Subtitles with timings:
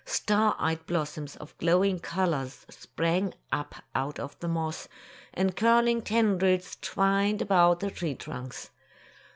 [0.03, 4.87] Star eyed blossoms of glowing colors sprang up out of the moss,
[5.31, 8.71] and curl ing tendrils twined about the tree trunks.